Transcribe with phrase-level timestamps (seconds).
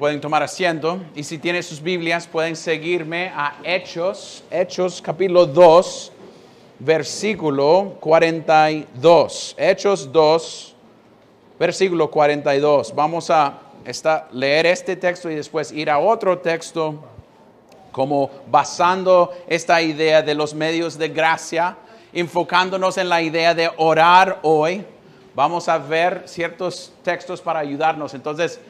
[0.00, 6.12] Pueden tomar asiento y si tienen sus Biblias pueden seguirme a Hechos, Hechos capítulo 2,
[6.78, 9.56] versículo 42.
[9.58, 10.74] Hechos 2,
[11.58, 12.94] versículo 42.
[12.94, 16.94] Vamos a esta, leer este texto y después ir a otro texto
[17.92, 21.76] como basando esta idea de los medios de gracia,
[22.14, 24.82] enfocándonos en la idea de orar hoy.
[25.34, 28.14] Vamos a ver ciertos textos para ayudarnos.
[28.14, 28.60] Entonces,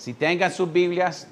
[0.00, 1.28] si tengan sus Biblias,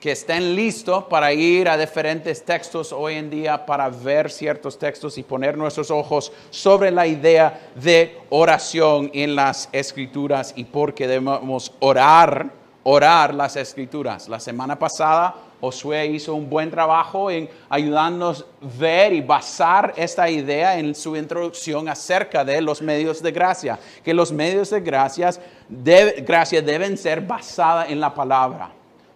[0.00, 5.16] que estén listos para ir a diferentes textos hoy en día para ver ciertos textos
[5.16, 11.06] y poner nuestros ojos sobre la idea de oración en las escrituras y por qué
[11.06, 12.50] debemos orar,
[12.82, 14.28] orar las escrituras.
[14.28, 20.28] La semana pasada Josué hizo un buen trabajo en ayudarnos a ver y basar esta
[20.30, 26.62] idea en su introducción acerca de los medios de gracia, que los medios de gracia
[26.62, 28.70] deben ser basados en la palabra.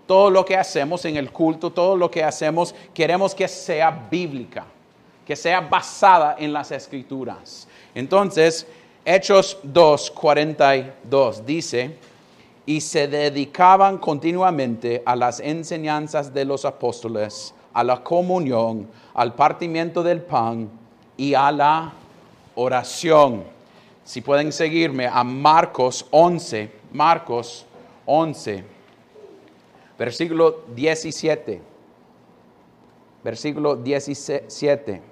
[0.06, 4.66] Todo lo que hacemos en el culto, todo lo que hacemos, queremos que sea bíblica,
[5.26, 7.66] que sea basada en las escrituras.
[7.94, 8.66] Entonces,
[9.06, 11.96] Hechos 2, 42 dice,
[12.66, 20.02] y se dedicaban continuamente a las enseñanzas de los apóstoles, a la comunión, al partimiento
[20.02, 20.70] del pan
[21.16, 21.92] y a la
[22.54, 23.44] oración.
[24.04, 27.66] Si pueden seguirme a Marcos 11, Marcos
[28.06, 28.64] 11,
[29.98, 31.60] versículo 17.
[33.22, 35.02] Versículo 17.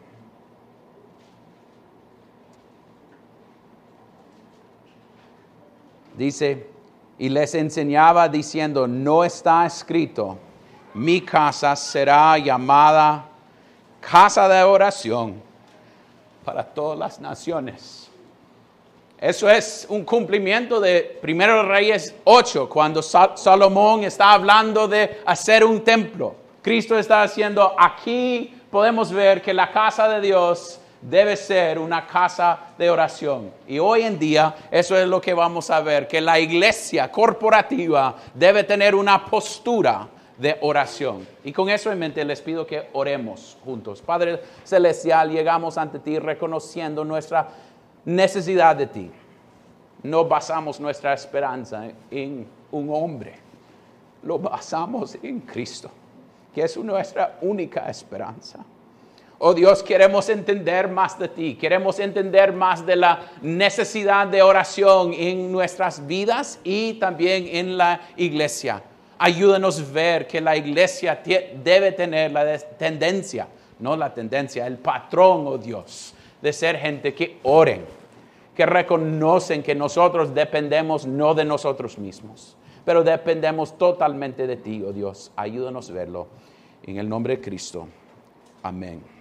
[6.17, 6.72] Dice,
[7.23, 10.37] y les enseñaba diciendo, no está escrito,
[10.95, 13.27] mi casa será llamada
[14.01, 15.41] casa de oración
[16.45, 18.11] para todas las naciones.
[19.21, 25.85] Eso es un cumplimiento de 1 Reyes 8, cuando Salomón está hablando de hacer un
[25.85, 26.35] templo.
[26.61, 32.59] Cristo está haciendo, aquí podemos ver que la casa de Dios debe ser una casa
[32.79, 33.53] de oración.
[33.67, 38.15] Y hoy en día eso es lo que vamos a ver, que la iglesia corporativa
[38.35, 40.09] debe tener una postura
[40.39, 41.27] de oración.
[41.45, 44.01] Y con eso en mente les pido que oremos juntos.
[44.01, 47.49] Padre Celestial, llegamos ante ti reconociendo nuestra
[48.05, 49.11] necesidad de ti.
[50.03, 53.35] No basamos nuestra esperanza en un hombre,
[54.23, 55.91] lo basamos en Cristo,
[56.55, 58.65] que es nuestra única esperanza.
[59.45, 65.13] Oh Dios, queremos entender más de ti, queremos entender más de la necesidad de oración
[65.15, 68.85] en nuestras vidas y también en la iglesia.
[69.19, 71.21] Ayúdanos a ver que la iglesia
[71.61, 73.49] debe tener la tendencia,
[73.81, 77.85] no la tendencia, el patrón, oh Dios, de ser gente que oren,
[78.55, 84.93] que reconocen que nosotros dependemos no de nosotros mismos, pero dependemos totalmente de ti, oh
[84.93, 85.33] Dios.
[85.35, 86.29] Ayúdanos a verlo.
[86.85, 87.89] En el nombre de Cristo.
[88.63, 89.12] Amén.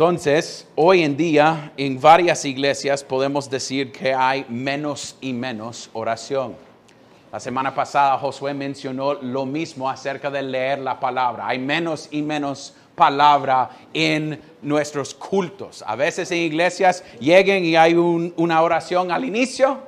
[0.00, 6.56] Entonces, hoy en día en varias iglesias podemos decir que hay menos y menos oración.
[7.30, 11.46] La semana pasada Josué mencionó lo mismo acerca de leer la palabra.
[11.46, 15.84] Hay menos y menos palabra en nuestros cultos.
[15.86, 19.80] A veces en iglesias lleguen y hay una oración al inicio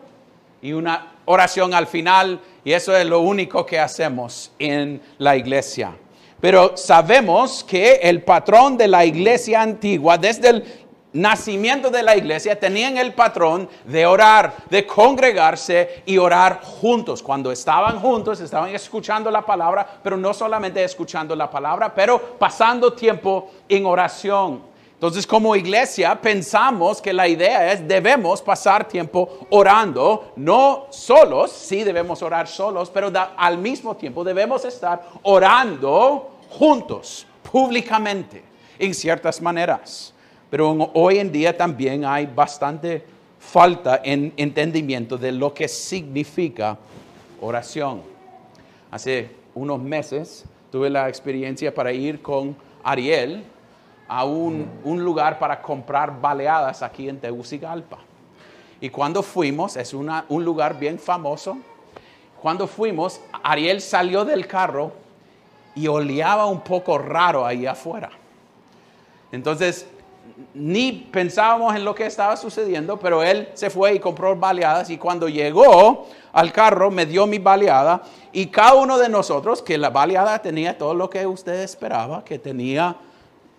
[0.60, 5.94] y una oración al final y eso es lo único que hacemos en la iglesia.
[6.42, 10.64] Pero sabemos que el patrón de la iglesia antigua, desde el
[11.12, 17.22] nacimiento de la iglesia, tenían el patrón de orar, de congregarse y orar juntos.
[17.22, 22.92] Cuando estaban juntos, estaban escuchando la palabra, pero no solamente escuchando la palabra, pero pasando
[22.92, 24.62] tiempo en oración.
[24.94, 31.84] Entonces, como iglesia, pensamos que la idea es debemos pasar tiempo orando, no solos, sí
[31.84, 38.42] debemos orar solos, pero al mismo tiempo debemos estar orando juntos, públicamente,
[38.78, 40.12] en ciertas maneras.
[40.50, 43.04] Pero hoy en día también hay bastante
[43.38, 46.78] falta en entendimiento de lo que significa
[47.40, 48.02] oración.
[48.90, 52.54] Hace unos meses tuve la experiencia para ir con
[52.84, 53.44] Ariel
[54.06, 57.98] a un, lugar para comprar baleadas aquí en Tegucigalpa.
[58.80, 61.56] Y cuando fuimos, es un lugar bien famoso,
[62.42, 65.01] cuando fuimos, Ariel salió del carro
[65.74, 68.10] y oleaba un poco raro ahí afuera.
[69.30, 69.86] Entonces,
[70.54, 74.98] ni pensábamos en lo que estaba sucediendo, pero él se fue y compró baleadas y
[74.98, 78.02] cuando llegó al carro me dio mi baleada
[78.32, 82.38] y cada uno de nosotros, que la baleada tenía todo lo que usted esperaba, que
[82.38, 82.96] tenía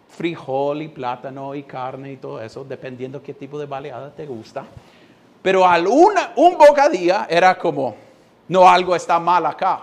[0.09, 4.63] frijol y plátano y carne y todo eso, dependiendo qué tipo de baleada te gusta.
[5.41, 7.95] Pero al una, un bocadía era como,
[8.47, 9.81] no, algo está mal acá.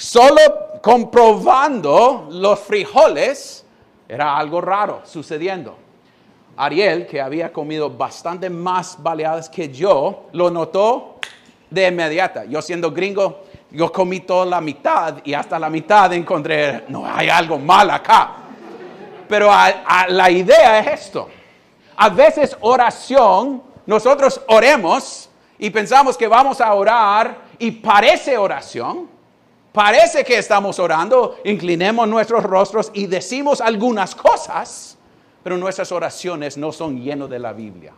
[0.00, 3.66] Solo comprobando los frijoles
[4.08, 5.76] era algo raro sucediendo.
[6.56, 11.16] Ariel, que había comido bastante más baleadas que yo, lo notó
[11.68, 12.46] de inmediata.
[12.46, 17.28] Yo siendo gringo, yo comí toda la mitad y hasta la mitad encontré, no hay
[17.28, 18.36] algo mal acá.
[19.28, 19.50] Pero
[20.08, 21.28] la idea es esto.
[21.96, 29.19] A veces oración, nosotros oremos y pensamos que vamos a orar y parece oración,
[29.72, 34.96] parece que estamos orando, inclinemos nuestros rostros y decimos algunas cosas,
[35.42, 37.92] pero nuestras oraciones no son llenas de la Biblia,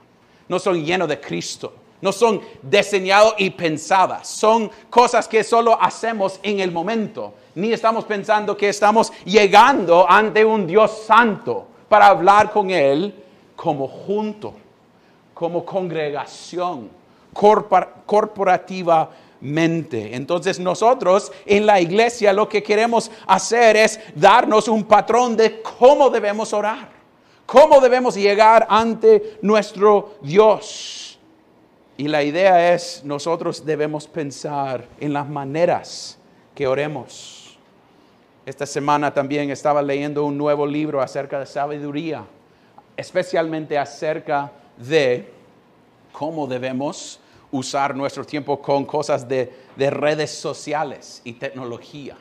[0.48, 1.72] no son llenas de Cristo
[2.02, 7.32] no son diseñadas y pensadas, son cosas que solo hacemos en el momento.
[7.54, 13.14] Ni estamos pensando que estamos llegando ante un Dios santo para hablar con Él
[13.54, 14.52] como junto,
[15.32, 16.90] como congregación,
[19.42, 20.14] corporativamente.
[20.14, 26.08] Entonces nosotros en la iglesia lo que queremos hacer es darnos un patrón de cómo
[26.10, 26.88] debemos orar,
[27.44, 31.18] cómo debemos llegar ante nuestro Dios.
[31.96, 36.18] Y la idea es, nosotros debemos pensar en las maneras
[36.54, 37.58] que oremos.
[38.46, 42.24] Esta semana también estaba leyendo un nuevo libro acerca de sabiduría,
[42.96, 45.30] especialmente acerca de
[46.12, 47.20] cómo debemos
[47.52, 52.16] usar nuestro tiempo con cosas de, redes sociales y tecnología.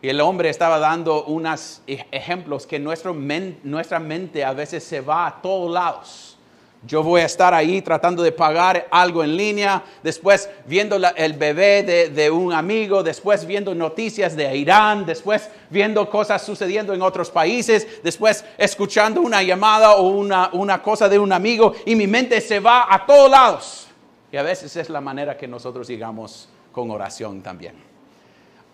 [0.00, 5.42] Y el hombre estaba dando unos ejemplos que nuestra mente a veces se va a
[5.42, 6.38] todos lados
[6.86, 11.82] yo voy a estar ahí tratando de pagar algo en línea, después viendo el bebé
[12.08, 17.86] de, un amigo, después viendo noticias de Irán, después viendo cosas sucediendo en otros países,
[18.02, 22.60] después escuchando una llamada o una, una cosa de un amigo y mi mente se
[22.60, 23.89] va a todos lados.
[24.32, 27.74] Y a veces es la manera que nosotros llegamos con oración también.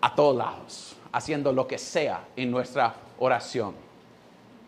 [0.01, 3.75] A todos lados, haciendo lo que sea en nuestra oración.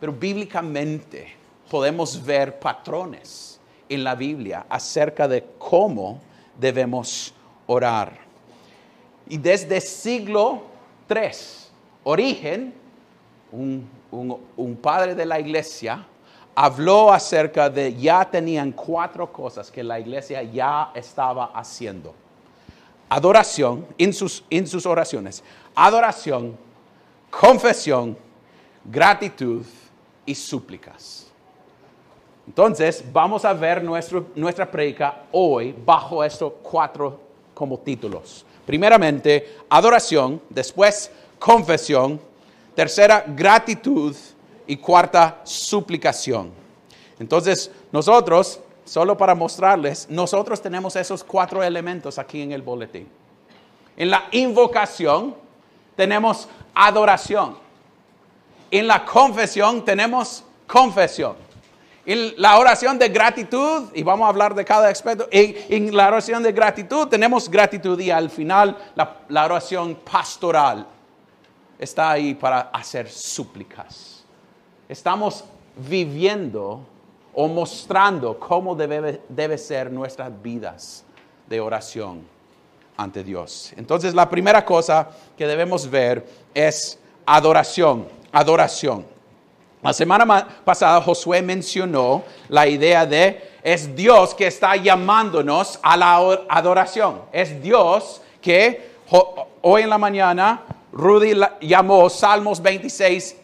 [0.01, 1.35] Pero bíblicamente
[1.71, 6.21] podemos ver patrones en la Biblia acerca de cómo
[6.59, 7.35] debemos
[7.67, 8.17] orar.
[9.29, 10.63] Y desde siglo
[11.11, 11.31] III,
[12.05, 12.73] Origen,
[13.53, 16.07] un, un padre de la iglesia,
[16.61, 22.13] habló acerca de ya tenían cuatro cosas que la iglesia ya estaba haciendo.
[23.09, 25.45] Adoración en sus, en sus oraciones.
[25.73, 26.59] Adoración,
[27.31, 28.19] confesión,
[28.85, 29.65] gratitud
[30.27, 31.29] y súplicas.
[32.45, 37.21] Entonces, vamos a ver nuestra predica hoy bajo estos cuatro
[37.55, 38.45] como títulos.
[38.67, 42.21] Primeramente, adoración, después, confesión,
[42.75, 44.17] tercera, gratitud
[44.69, 46.53] y cuarta, suplicación.
[47.19, 53.09] Entonces, nosotros, solo para mostrarles, nosotros tenemos esos cuatro elementos aquí en el boletín.
[53.97, 55.35] En la invocación
[55.97, 57.59] tenemos adoración.
[58.71, 61.49] En la confesión tenemos confesión.
[62.07, 66.43] En la oración de gratitud, y vamos a hablar de cada aspecto, en, la oración
[66.43, 70.87] de gratitud tenemos gratitud y al final la, oración pastoral
[71.79, 74.18] está ahí para hacer súplicas.
[74.89, 75.45] Estamos
[75.77, 76.81] viviendo
[77.35, 81.05] o mostrando cómo debe, debe ser nuestras vidas
[81.47, 82.27] de oración
[82.97, 83.73] ante Dios.
[83.77, 89.07] Entonces la primera cosa que debemos ver es adoración, adoración.
[89.83, 96.17] La semana pasada Josué mencionó la idea de es Dios que está llamándonos a la
[96.49, 97.23] adoración.
[97.31, 98.93] Es Dios que
[99.63, 103.37] hoy en la mañana Rudy llamó Salmos 26,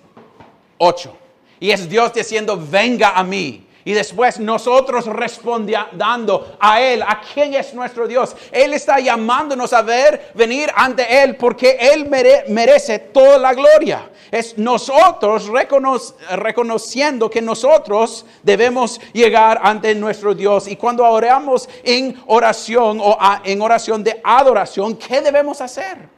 [0.78, 1.23] 8.
[1.64, 3.66] Y es Dios diciendo, venga a mí.
[3.86, 8.36] Y después nosotros respondiendo a Él, a quién es nuestro Dios.
[8.52, 12.06] Él está llamándonos a ver, venir ante Él porque Él
[12.48, 14.10] merece toda la gloria.
[14.30, 20.68] Es nosotros reconociendo que nosotros debemos llegar ante nuestro Dios.
[20.68, 26.10] Y cuando oramos en oración o en oración de adoración, ¿qué debemos hacer?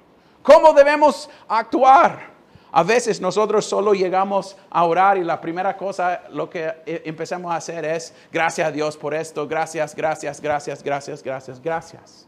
[0.42, 2.36] ¿Cómo debemos actuar?
[2.73, 7.52] A veces nosotros solo llegamos a orar y la primera cosa lo que e, empezamos
[7.52, 12.26] a hacer es, gracias a Dios por esto, gracias, gracias, gracias, gracias, gracias, gracias.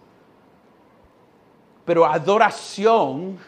[1.84, 3.38] Pero adoración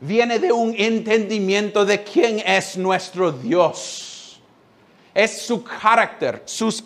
[0.00, 4.11] viene de un entendimiento de quién es nuestro Dios.
[5.14, 6.84] Es su carácter, sus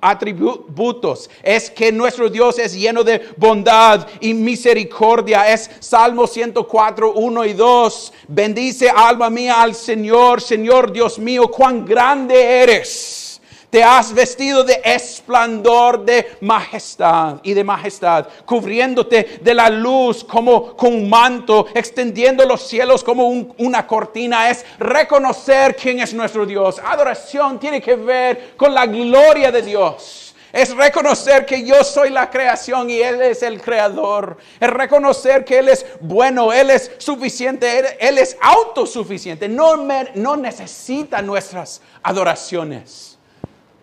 [0.00, 1.28] atributos.
[1.42, 5.52] Es que nuestro Dios es lleno de bondad y misericordia.
[5.52, 8.12] Es Salmo 104, 1 y 2.
[8.28, 13.31] Bendice alma mía al Señor, Señor Dios mío, cuán grande eres
[13.72, 20.76] Te has vestido de esplendor, de majestad y de majestad, cubriéndote de la luz como
[20.76, 24.50] con un manto, extendiendo los cielos como una cortina.
[24.50, 26.82] Es reconocer quién es nuestro Dios.
[26.84, 30.34] Adoración tiene que ver con la gloria de Dios.
[30.52, 34.36] Es reconocer que yo soy la creación y Él es el creador.
[34.60, 39.48] Es reconocer que Él es bueno, Él es suficiente, Él, es autosuficiente.
[39.48, 39.78] No,
[40.14, 43.11] no necesita nuestras adoraciones.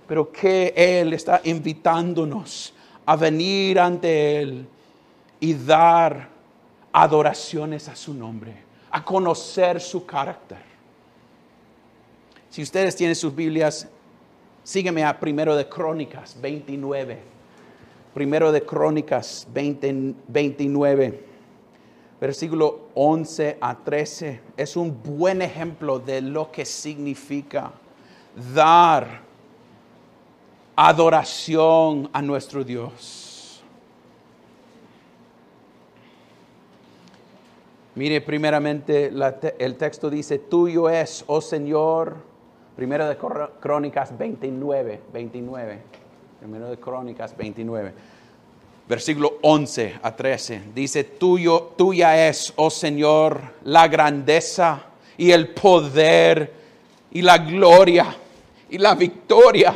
[0.10, 2.74] Pero que Él está invitándonos
[3.06, 4.68] a venir ante Él
[5.40, 6.28] y dar
[6.92, 8.54] adoraciones a su nombre,
[8.92, 10.58] a conocer su carácter.
[12.50, 13.88] Si ustedes tienen sus Biblias,
[14.70, 17.18] Sígueme a Primero de Crónicas 29.
[18.14, 21.24] Primero de Crónicas 29.
[22.22, 24.42] Versículo 11 a 13.
[24.56, 27.72] Es un buen ejemplo de lo que significa
[28.54, 29.24] dar
[30.88, 33.62] adoración a nuestro Dios.
[37.96, 39.12] Mire, primeramente
[39.60, 42.30] el texto dice, tuyo es, oh Señor,
[42.80, 43.18] Primero de
[43.60, 45.80] Crónicas 29, 29.
[46.40, 47.92] Primero de Crónicas 29.
[48.88, 50.62] Versículo 11 a 13.
[50.74, 54.82] Dice, Tuyo, tuya es, oh Señor, la grandeza
[55.18, 56.54] y el poder
[57.12, 58.16] y la gloria
[58.70, 59.76] y la victoria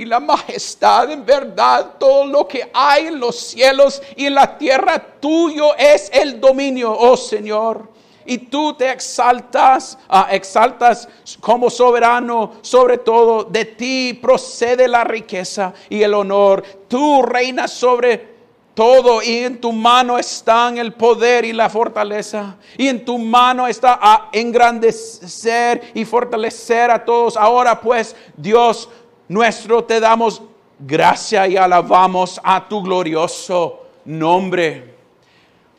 [0.00, 4.56] y la majestad en verdad, todo lo que hay en los cielos y en la
[4.56, 7.90] tierra, tuyo es el dominio, oh Señor
[8.24, 11.08] y tú te exaltas, ah, exaltas
[11.40, 13.44] como soberano sobre todo.
[13.44, 16.62] De ti procede la riqueza y el honor.
[16.86, 18.30] Tú reinas sobre
[18.74, 22.56] todo y en tu mano están el poder y la fortaleza.
[22.78, 27.36] Y en tu mano está a engrandecer y fortalecer a todos.
[27.36, 28.88] Ahora pues, Dios
[29.30, 30.42] nuestro, te damos
[30.76, 34.96] gracia y alabamos a tu glorioso nombre.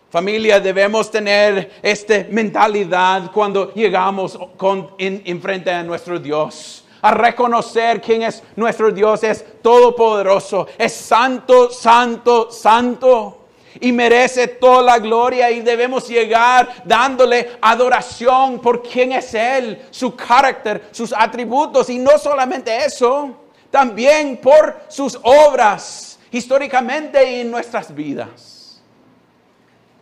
[0.10, 6.86] Familia, debemos tener esta mentalidad cuando llegamos con, en, frente a nuestro Dios.
[7.02, 9.22] A reconocer quién es nuestro Dios.
[9.24, 10.68] Es todopoderoso.
[10.78, 13.41] Es santo, santo, santo.
[13.80, 20.16] Y merece toda la gloria y debemos llegar dándole adoración por quién es Él, su
[20.16, 21.90] carácter, sus atributos.
[21.90, 23.36] Y no solamente eso,
[23.70, 28.82] también por sus obras históricamente en nuestras vidas.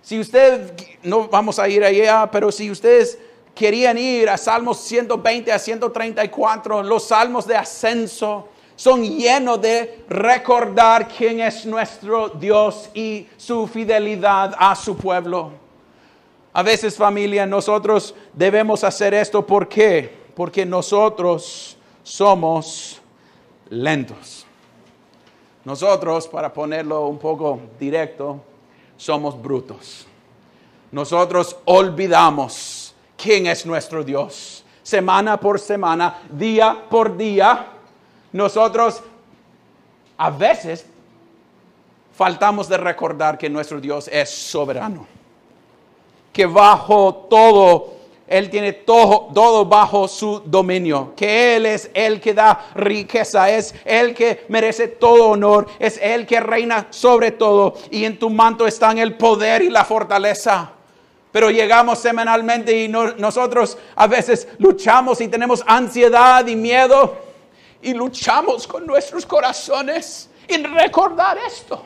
[0.02, 0.74] Si usted,
[1.04, 3.20] no vamos a ir allá, pero si ustedes
[3.54, 8.48] querían ir a Salmos 120 a 134, los salmos de ascenso
[8.80, 15.52] son llenos de recordar quién es nuestro Dios y su fidelidad a su pueblo.
[16.54, 19.46] A veces familia, nosotros debemos hacer esto.
[19.46, 20.10] ¿Por qué?
[20.34, 23.02] Porque nosotros somos
[23.70, 24.46] lentos.
[25.66, 28.40] Nosotros, para ponerlo un poco directo,
[28.96, 30.08] somos brutos.
[30.90, 34.64] Nosotros olvidamos quién es nuestro Dios.
[34.82, 37.74] Semana por semana, día por día,
[38.32, 39.02] nosotros
[40.18, 40.86] a veces
[42.14, 45.08] faltamos de recordar que nuestro Dios es soberano.
[46.34, 52.36] Que bajo todo él tiene todo, todo bajo su dominio, que Él es el que
[52.36, 58.06] da riqueza, es el que merece todo honor, es el que reina sobre todo y
[58.06, 60.74] en tu manto están el poder y la fortaleza.
[61.32, 67.29] Pero llegamos semanalmente y nosotros a veces luchamos y tenemos ansiedad y miedo
[67.82, 71.86] y luchamos con nuestros corazones en recordar esto,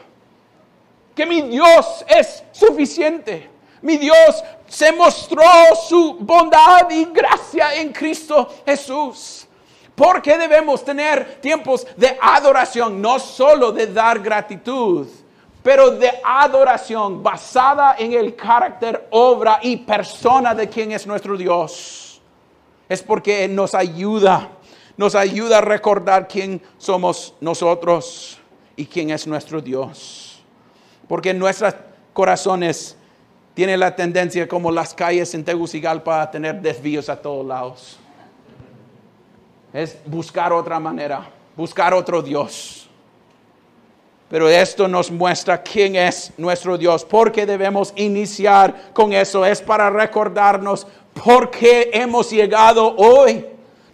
[1.16, 5.44] que mi Dios es suficiente mi Dios se mostró
[5.88, 9.46] su bondad y gracia en Cristo Jesús.
[9.94, 15.08] Porque debemos tener tiempos de adoración, no solo de dar gratitud,
[15.62, 22.22] pero de adoración basada en el carácter, obra y persona de quien es nuestro Dios.
[22.88, 24.50] Es porque nos ayuda,
[24.98, 28.40] nos ayuda a recordar quién somos nosotros
[28.76, 30.42] y quién es nuestro Dios.
[31.08, 31.76] Porque nuestros
[32.14, 32.96] corazones
[33.54, 38.00] tiene la tendencia como las calles en Tegucigalpa a tener desvíos a todos lados.
[39.72, 42.88] Es buscar otra manera, buscar otro Dios.
[44.30, 47.06] Pero esto nos muestra quién es nuestro Dios.
[47.06, 49.46] Porque debemos iniciar con eso.
[49.46, 50.88] Es para recordarnos
[51.24, 53.46] por qué hemos llegado hoy.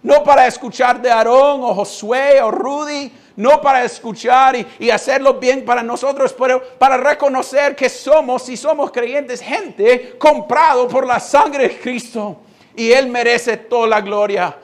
[0.02, 5.64] No para escuchar de Aarón o Josué o Rudy, no para escuchar y, hacerlo bien
[5.64, 11.68] para nosotros, pero para reconocer que somos, si somos creyentes, gente comprado por la sangre
[11.68, 12.36] de Cristo.
[12.74, 14.56] Y Él merece toda la gloria.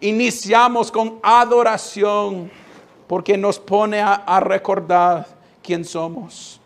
[0.00, 2.50] Iniciamos con adoración
[3.06, 5.26] porque nos pone a, a recordar
[5.62, 6.60] quién somos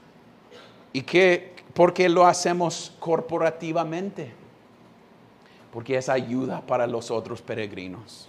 [0.93, 4.33] y que, porque lo hacemos corporativamente,
[5.75, 8.29] porque es ayuda para los otros peregrinos,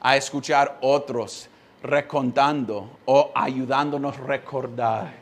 [0.00, 1.50] a escuchar otros
[1.82, 5.12] recontando o ayudándonos a recordar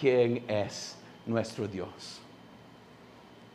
[0.00, 0.96] quién es
[1.26, 2.20] nuestro Dios.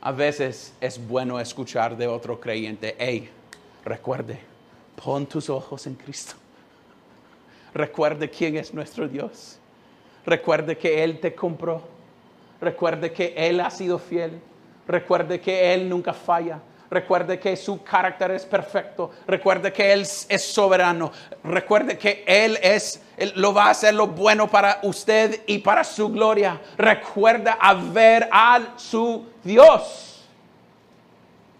[0.01, 3.29] A veces es bueno escuchar de otro creyente, hey,
[3.85, 4.39] recuerde,
[5.01, 6.33] pon tus ojos en Cristo.
[7.73, 9.57] Recuerde quién es nuestro Dios.
[10.25, 11.81] Recuerde que Él te compró.
[12.59, 14.41] Recuerde que Él ha sido fiel.
[14.85, 16.59] Recuerde que Él nunca falla.
[16.93, 19.09] Recuerde que su carácter es perfecto.
[19.25, 21.11] Recuerde que Él es soberano.
[21.43, 23.01] Recuerde que Él es,
[23.33, 26.61] lo va a hacer lo bueno para usted y para su gloria.
[26.77, 30.23] Recuerda a ver a su Dios.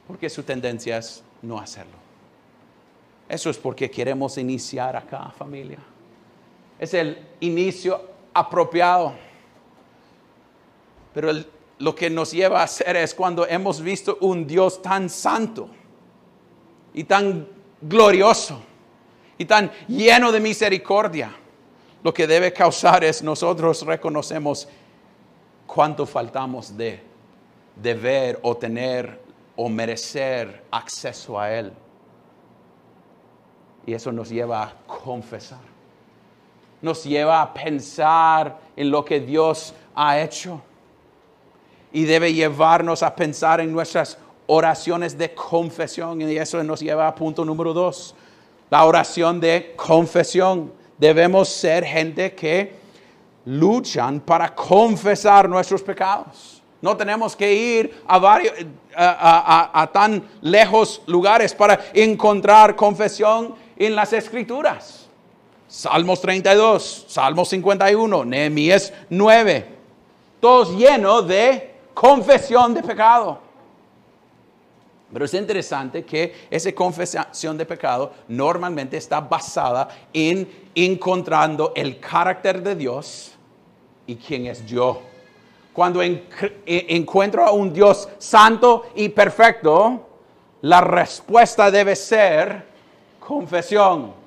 [0.06, 1.98] Porque su tendencia es no hacerlo.
[3.28, 5.80] Eso es porque queremos iniciar acá, familia.
[6.78, 9.14] Es el inicio apropiado.
[11.12, 11.48] Pero el,
[11.84, 15.68] lo que nos lleva a hacer es cuando hemos visto un Dios tan santo
[16.94, 17.46] y tan
[17.82, 18.62] glorioso
[19.38, 21.36] y tan lleno de misericordia,
[22.02, 24.70] lo que debe causar es nosotros reconocemos
[25.68, 27.02] cuánto faltamos de,
[27.76, 29.20] de ver o tener
[29.58, 31.74] o merecer acceso a Él.
[33.86, 35.60] Y eso nos lleva a confesar.
[36.82, 40.62] Nos lleva a pensar en lo que Dios ha hecho
[41.94, 46.20] y debe llevarnos a pensar en nuestras oraciones de confesión.
[46.22, 48.16] Y eso nos lleva a punto número dos,
[48.70, 50.74] la oración de confesión.
[50.98, 52.74] Debemos ser gente que
[53.46, 56.62] luchan para confesar nuestros pecados.
[56.82, 58.54] No tenemos que ir a, varios,
[58.96, 65.08] a, tan lejos lugares para encontrar confesión en las escrituras.
[65.68, 69.66] Salmos 32, Salmos 51, Nehemías 9,
[70.40, 73.40] todos llenos de confesión de pecado.
[75.12, 82.64] Pero es interesante que esa confesión de pecado normalmente está basada en encontrando el carácter
[82.64, 83.34] de Dios
[84.08, 85.02] y quién es yo.
[85.72, 86.24] Cuando e,
[86.66, 90.08] encuentro a un Dios santo y perfecto,
[90.62, 92.66] la respuesta debe ser
[93.20, 94.23] confesión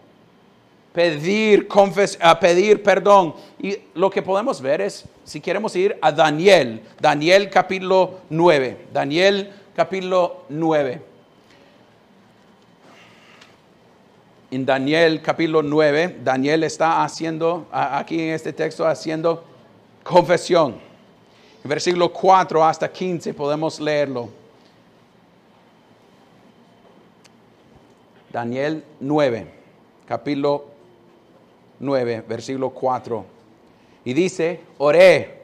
[0.97, 1.69] pedir,
[2.21, 3.35] a pedir perdón.
[3.59, 9.53] Y lo que podemos ver es, si queremos ir a Daniel, Daniel capítulo 9, Daniel
[9.75, 11.03] capítulo 9.
[14.51, 19.45] En Daniel capítulo 9, Daniel está haciendo, aquí en este texto, haciendo
[20.03, 20.77] confesión.
[21.63, 24.31] En versículo 4 hasta 15 podemos leerlo.
[28.33, 29.47] Daniel 9,
[30.07, 30.76] capítulo
[31.79, 33.25] 9, versículo 4.
[34.05, 35.43] Y dice, oré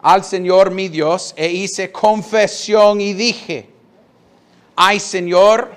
[0.00, 3.68] al Señor mi Dios e hice confesión y dije,
[4.76, 5.70] ay Señor,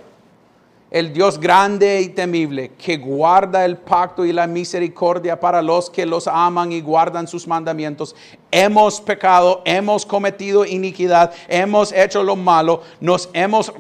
[0.92, 6.06] el Dios grande y temible, que guarda el pacto y la misericordia para los que
[6.06, 8.16] los aman y guardan sus mandamientos.
[8.52, 13.72] Hemos pecado, hemos cometido iniquidad, hemos hecho lo malo, nos hemos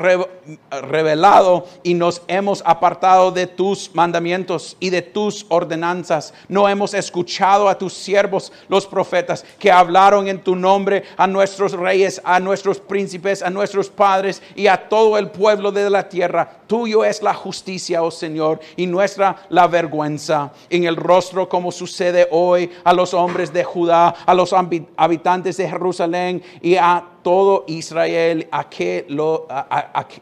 [0.70, 6.36] revelado y nos hemos apartado de tus mandamientos y de tus ordenanzas.
[6.48, 11.72] No hemos escuchado a tus siervos, los profetas, que hablaron en tu nombre a nuestros
[11.72, 16.58] reyes, a nuestros príncipes, a nuestros padres y a todo el pueblo de la tierra.
[16.68, 22.28] Tuyo es la justicia, oh Señor, y nuestra la vergüenza en el rostro como sucede
[22.32, 28.48] hoy a los hombres de Judá, a los habitantes de Jerusalén y a todo Israel,
[28.52, 29.06] a, que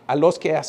[0.08, 0.60] a, los que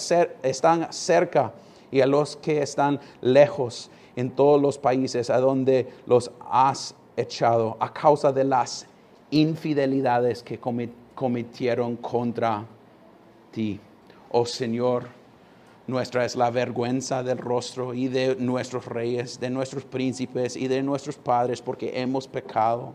[0.43, 1.53] están cerca
[1.91, 7.77] y a los que están lejos en todos los países a donde los has echado
[7.81, 8.87] a causa de las
[9.31, 10.59] infidelidades que
[11.15, 12.65] cometieron contra
[13.51, 13.81] ti.
[14.31, 15.18] Oh Señor,
[15.89, 20.83] nuestra es la vergüenza del rostro y de nuestros reyes, de nuestros príncipes y de
[20.83, 22.93] nuestros padres, porque hemos pecado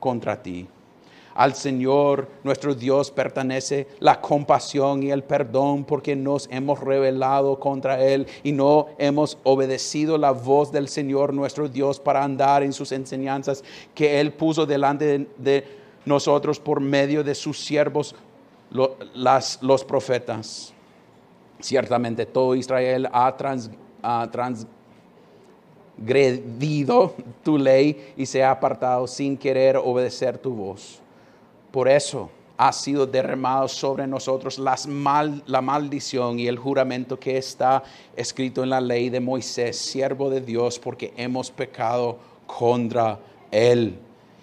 [0.00, 0.66] contra ti.
[1.34, 8.00] Al Señor nuestro Dios pertenece la compasión y el perdón porque nos hemos rebelado contra
[8.04, 12.92] Él y no hemos obedecido la voz del Señor nuestro Dios para andar en sus
[12.92, 18.14] enseñanzas que Él puso delante de, nosotros por medio de sus siervos,
[19.14, 20.73] las, los profetas.
[21.60, 23.70] Ciertamente todo Israel ha, trans,
[24.02, 24.66] ha trans,
[25.96, 31.00] gredido tu ley y se ha apartado sin querer obedecer tu voz.
[31.70, 37.82] Por eso ha sido derramado sobre nosotros las la maldición y el juramento que está
[38.16, 43.18] escrito en la ley de Moisés, siervo de Dios, porque hemos pecado contra
[43.50, 43.98] Él.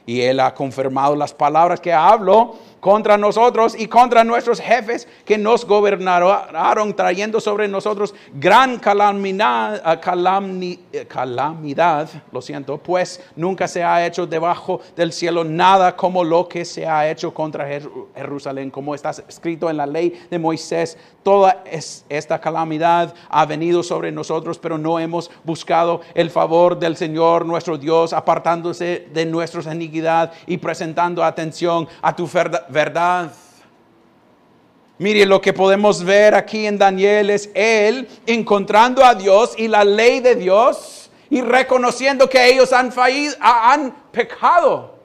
[0.05, 5.37] Y Él ha confirmado las palabras que hablo contra nosotros y contra nuestros jefes que
[5.37, 9.81] nos gobernaron, trayendo sobre nosotros gran calamidad,
[10.91, 16.47] eh, calamidad, lo siento, pues nunca se ha hecho debajo del cielo nada como lo
[16.47, 17.67] que se ha hecho contra
[18.15, 20.97] Jerusalén, como está escrito en la ley de Moisés.
[21.21, 21.63] Toda
[22.09, 27.77] esta calamidad ha venido sobre nosotros, pero no hemos buscado el favor del Señor nuestro
[27.77, 33.31] Dios, apartándose de nuestra iniquidad y presentando atención a tu verdad verdad.
[34.97, 39.83] Mire, lo que podemos ver aquí en Daniel es él encontrando a Dios y la
[39.83, 44.95] ley de Dios y reconociendo que ellos han fallido, han pecado.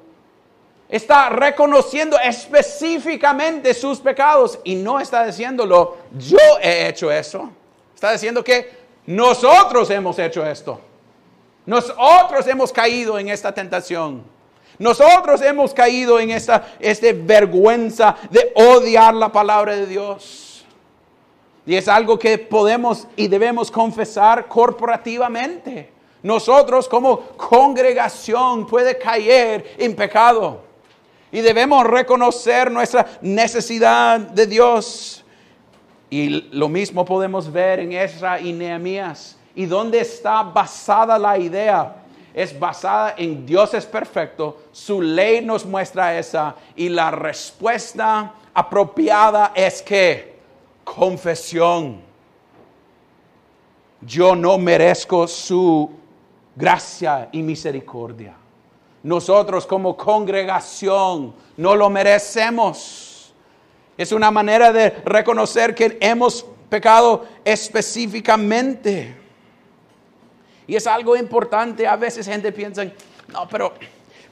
[0.89, 7.51] Está reconociendo específicamente sus pecados y no está diciéndolo, yo he hecho eso.
[7.95, 8.71] Está diciendo que
[9.07, 10.81] nosotros hemos hecho esto.
[11.65, 14.36] Nosotros hemos caído en esta tentación.
[14.79, 20.65] Nosotros hemos caído en esta, esta vergüenza de odiar la palabra de Dios.
[21.67, 25.91] Y es algo que podemos y debemos confesar corporativamente.
[26.23, 30.63] Nosotros como congregación puede caer en pecado.
[31.33, 35.25] Y debemos reconocer nuestra necesidad de Dios.
[36.09, 39.37] Y lo mismo podemos ver en Ezra y Nehemías.
[39.55, 41.97] ¿Y dónde está basada la idea?
[42.37, 49.53] Es basada en Dios es perfecto, su ley nos muestra esa y la respuesta apropiada
[49.55, 50.37] es que
[50.85, 52.03] confesión.
[54.03, 55.91] Yo no merezco su
[56.55, 58.35] gracia y misericordia.
[59.03, 63.33] Nosotros como congregación no lo merecemos.
[63.97, 69.26] Es una manera de reconocer que hemos pecado específicamente.
[70.67, 71.87] Y es algo importante.
[71.87, 73.73] A veces gente piensa, no, pero,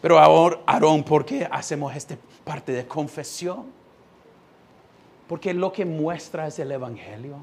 [0.00, 3.66] pero ahora, Aarón, ¿por qué hacemos esta parte de confesión?
[5.28, 7.36] Porque lo que muestra es el Evangelio.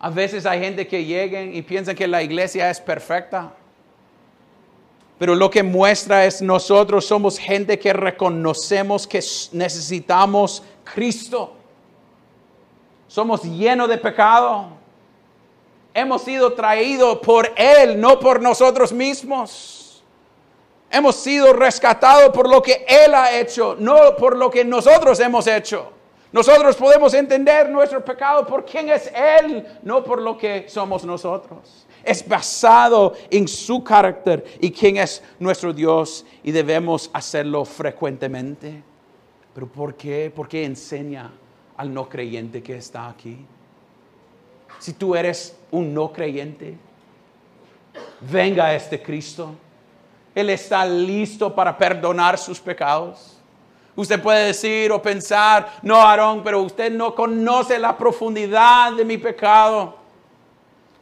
[0.00, 3.52] A veces hay gente que lleguen y piensan que la iglesia es perfecta.
[5.18, 9.20] Pero lo que muestra es nosotros somos gente que reconocemos que
[9.52, 11.54] necesitamos Cristo.
[13.08, 14.77] Somos llenos de pecado
[16.00, 20.02] hemos sido traídos por Él, no por nosotros mismos.
[20.90, 25.46] Hemos sido rescatados por lo que Él ha hecho, no por lo que nosotros hemos
[25.46, 25.92] hecho.
[26.30, 31.86] Nosotros podemos entender nuestro pecado por quién es Él, no por lo que somos nosotros.
[32.04, 38.82] Es basado en su carácter y quién es nuestro Dios y debemos hacerlo frecuentemente.
[39.54, 40.32] Pero ¿por qué?
[40.34, 41.30] ¿Por qué enseña
[41.76, 43.46] al no creyente que está aquí?
[44.78, 46.76] si tú eres un no creyente,
[48.20, 49.54] venga este Cristo.
[50.34, 53.38] Él está listo para perdonar sus pecados.
[53.96, 59.18] Usted puede decir o pensar, no, Aarón, pero usted no conoce la profundidad de mi
[59.18, 59.96] pecado.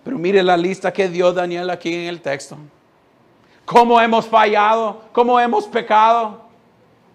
[0.02, 2.56] Pero mire la lista que dio Daniel aquí en el texto.
[3.66, 5.02] ¿Cómo hemos fallado?
[5.12, 6.45] ¿Cómo hemos pecado?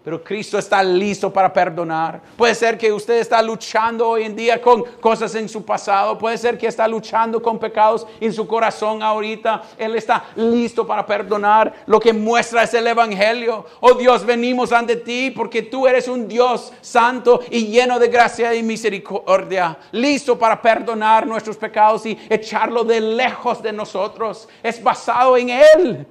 [0.04, 2.20] Pero Cristo está listo para perdonar.
[2.36, 6.18] Puede ser que usted está luchando hoy en día con cosas en su pasado.
[6.18, 9.62] Puede ser que está luchando con pecados en su corazón ahorita.
[9.78, 11.72] Él está listo para perdonar.
[11.86, 13.64] Lo que muestra es el Evangelio.
[13.80, 18.56] Oh Dios, venimos ante ti porque tú eres un Dios santo y lleno de gracia
[18.56, 19.78] y misericordia.
[19.92, 24.50] Listo para perdonar nuestros pecados y echarlo de lejos de nosotros.
[24.64, 26.08] Es basado en Él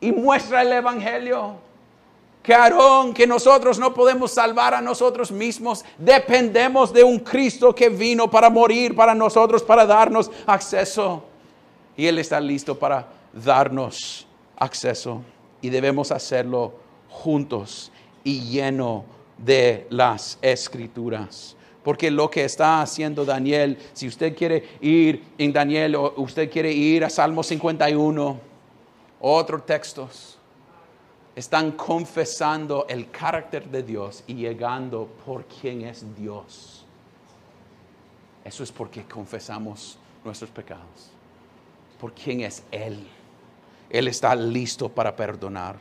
[0.00, 1.67] y muestra el Evangelio
[2.42, 7.88] que Aarón, que nosotros no podemos salvar a nosotros mismos, dependemos de un Cristo que
[7.88, 11.22] vino para morir para nosotros, para darnos acceso.
[11.96, 15.22] Y Él está listo para darnos acceso.
[15.60, 16.74] Y debemos hacerlo
[17.10, 17.90] juntos
[18.24, 19.04] y lleno
[19.36, 21.56] de las escrituras.
[21.82, 26.72] Porque lo que está haciendo Daniel, si usted quiere ir en Daniel o usted quiere
[26.72, 28.38] ir a Salmo 51,
[29.20, 30.37] otros textos,
[31.38, 36.84] están confesando el carácter de Dios y llegando por quien es Dios.
[38.44, 41.12] Eso es porque confesamos nuestros pecados,
[42.00, 43.06] por quién es Él.
[43.88, 45.76] Él está listo para perdonar.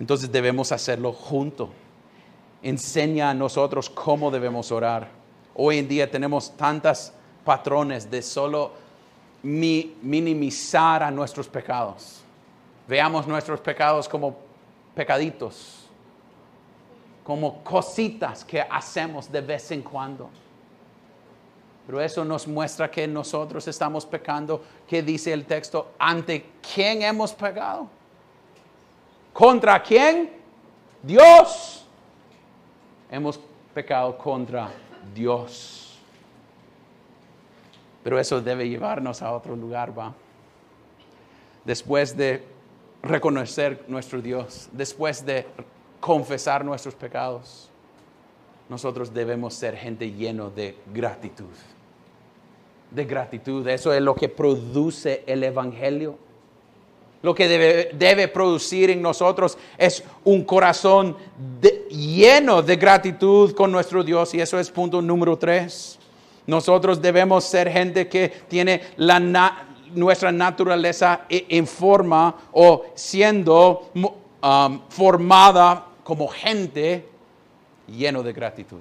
[0.00, 1.68] Entonces debemos hacerlo junto.
[2.62, 5.10] Enseña a nosotros cómo debemos orar.
[5.54, 7.12] Hoy en día tenemos tantos
[7.44, 8.72] patrones de solo
[9.42, 12.22] minimizar a nuestros pecados.
[12.88, 14.45] Veamos nuestros pecados como
[14.96, 15.82] pecaditos.
[17.22, 20.30] como cositas que hacemos de vez en cuando.
[21.84, 24.62] Pero eso nos muestra que nosotros estamos pecando.
[24.86, 25.90] ¿Qué dice el texto?
[25.98, 27.88] ¿Ante quién hemos pecado?
[29.32, 30.30] ¿Contra quién?
[31.02, 31.84] Dios.
[33.10, 33.40] Hemos
[33.74, 34.70] pecado contra
[35.12, 35.98] Dios.
[38.04, 40.14] Pero eso debe llevarnos a otro lugar, va.
[41.64, 42.55] Después de
[43.08, 45.46] reconocer nuestro Dios, después de
[46.00, 47.70] confesar nuestros pecados,
[48.68, 51.54] nosotros debemos ser gente lleno de gratitud
[52.90, 53.66] de gratitud.
[53.68, 56.18] Eso es lo que produce el Evangelio.
[57.22, 61.16] Lo que debe, producir en nosotros es un corazón
[61.90, 64.34] lleno de gratitud con nuestro Dios.
[64.34, 65.98] Y eso es punto número tres.
[66.46, 68.80] Nosotros debemos ser gente que tiene
[69.94, 77.08] nuestra naturaleza e, en forma o siendo um, formada como gente
[77.88, 78.80] lleno de gratitud.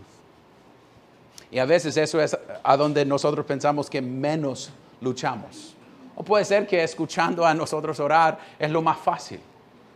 [1.51, 5.75] Y a veces eso es a donde nosotros pensamos que menos luchamos.
[6.15, 9.39] O puede ser que escuchando a nosotros orar es lo más fácil.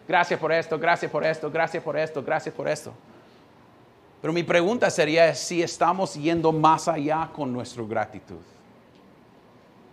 [0.07, 2.93] Gracias por esto, gracias por esto, gracias por esto, gracias por esto.
[4.21, 8.37] Pero mi pregunta sería si estamos yendo más allá con nuestra gratitud.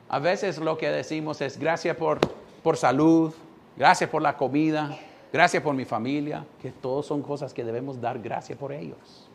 [0.09, 2.21] A veces lo que decimos es gracias por,
[2.63, 3.33] por salud,
[3.77, 4.97] gracias por la comida,
[5.33, 9.29] gracias por mi familia, que todos son cosas que debemos dar gracias por ellos.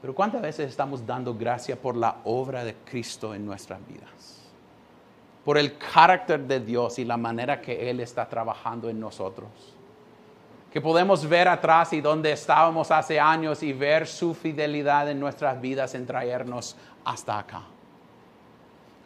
[0.00, 4.40] Pero ¿cuántas veces estamos dando gracia por la obra de Cristo en nuestras vidas?
[5.44, 9.48] Por el carácter de Dios y la manera que Él está trabajando en nosotros.
[10.72, 15.60] Que podemos ver atrás y donde estábamos hace años y ver su fidelidad en nuestras
[15.60, 17.62] vidas en traernos hasta acá.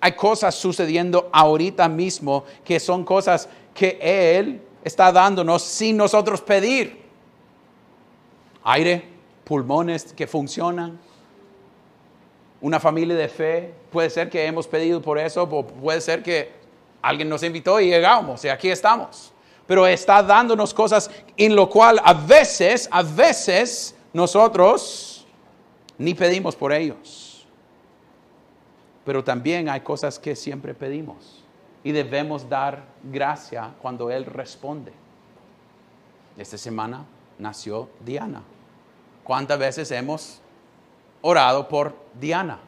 [0.00, 7.00] Hay cosas sucediendo ahorita mismo que son cosas que Él está dándonos sin nosotros pedir.
[8.64, 9.04] Aire,
[9.44, 10.98] pulmones que funcionan,
[12.60, 13.74] una familia de fe.
[13.90, 16.52] Puede ser que hemos pedido por eso, o puede ser que
[17.02, 19.32] alguien nos invitó y llegamos y aquí estamos.
[19.66, 25.26] Pero está dándonos cosas en lo cual a veces, a veces nosotros
[25.96, 27.19] ni pedimos por ellos.
[29.04, 31.42] Pero también hay cosas que siempre pedimos
[31.82, 34.92] y debemos dar gracia cuando Él responde.
[36.36, 37.04] Esta semana
[37.38, 38.42] nació Diana.
[39.24, 40.40] ¿Cuántas veces hemos
[41.22, 42.58] orado por Diana?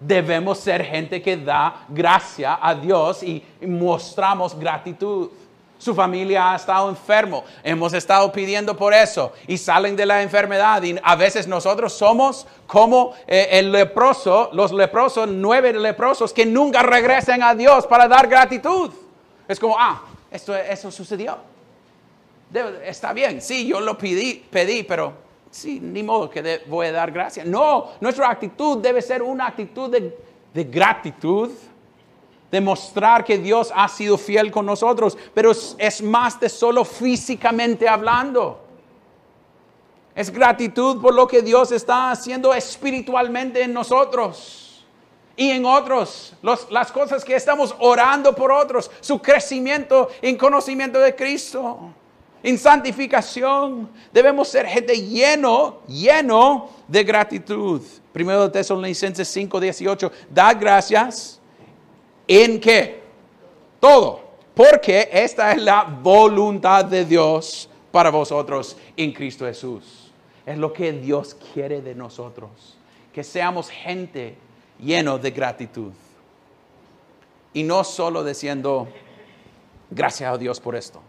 [0.00, 5.30] Debemos ser gente que da gracia a Dios y mostramos gratitud.
[5.78, 10.82] Su familia ha estado enfermo, hemos estado pidiendo por eso y salen de la enfermedad
[10.82, 16.82] y a veces nosotros somos como eh, el leproso, los leprosos, nueve leprosos que nunca
[16.82, 18.90] regresen a Dios para dar gratitud.
[19.46, 21.38] Es como, ah, esto, eso sucedió.
[22.84, 25.12] está bien, sí, yo lo pedí, pedí, pero
[25.48, 27.46] sí, ni modo que voy a dar gracias.
[27.46, 31.50] No, nuestra actitud debe ser una actitud de gratitud,
[32.50, 37.88] de mostrar que Dios ha sido fiel con nosotros, pero es, más de solo físicamente
[37.88, 38.64] hablando.
[40.14, 44.84] Es gratitud por lo que Dios está haciendo espiritualmente en nosotros
[45.36, 51.14] y en otros, las cosas que estamos orando por otros, su crecimiento en conocimiento de
[51.14, 51.92] Cristo
[52.42, 53.88] en santificación.
[54.12, 57.82] Debemos ser gente lleno, lleno de gratitud.
[58.12, 60.12] Primero de Tesalonicenses 5, 18.
[60.30, 61.37] Da gracias
[62.28, 63.00] en qué?
[63.80, 64.20] Todo.
[64.54, 70.12] Porque esta es la voluntad de Dios para vosotros en Cristo Jesús.
[70.44, 72.76] Es lo que Dios quiere de nosotros.
[73.12, 74.36] Que seamos gente
[74.78, 75.92] lleno de gratitud.
[77.52, 78.88] Y no solo diciendo,
[79.90, 81.00] gracias a Dios por esto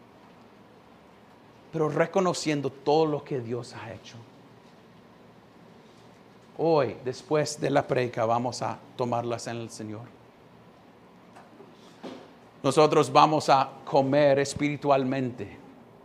[1.71, 4.15] pero reconociendo todo lo que Dios ha hecho.
[6.57, 10.18] Hoy, después de la predica, vamos a tomarlas en el Señor.
[12.61, 15.57] Nosotros vamos a comer espiritualmente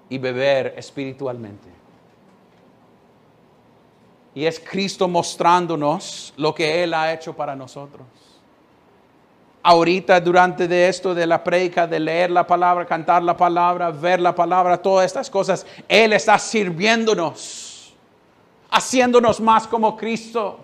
[0.08, 1.68] y beber espiritualmente.
[4.34, 8.06] Y es Cristo mostrándonos lo que Él ha hecho para nosotros
[9.64, 14.20] ahorita durante de esto de la predica, de leer la palabra, cantar la palabra, ver
[14.20, 17.94] la palabra, todas estas cosas, Él está sirviéndonos,
[18.70, 20.60] haciéndonos más como Cristo.